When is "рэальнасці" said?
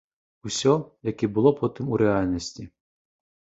2.05-2.69